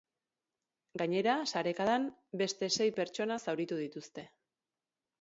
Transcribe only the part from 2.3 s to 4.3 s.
beste sei pertsona zauritu dituzte.